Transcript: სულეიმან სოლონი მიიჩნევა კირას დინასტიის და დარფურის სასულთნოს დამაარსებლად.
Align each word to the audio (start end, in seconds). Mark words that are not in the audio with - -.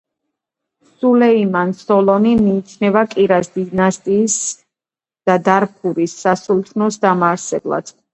სულეიმან 1.01 1.73
სოლონი 1.81 2.31
მიიჩნევა 2.39 3.03
კირას 3.11 3.51
დინასტიის 3.57 4.37
და 5.31 5.37
დარფურის 5.49 6.17
სასულთნოს 6.23 6.99
დამაარსებლად. 7.05 7.93